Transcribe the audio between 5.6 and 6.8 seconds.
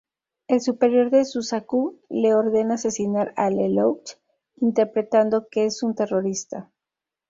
es un terrorista.